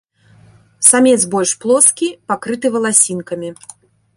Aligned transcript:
Самец 0.91 1.19
больш 1.35 1.51
плоскі, 1.65 2.07
пакрыты 2.33 2.67
валасінкамі. 2.77 3.49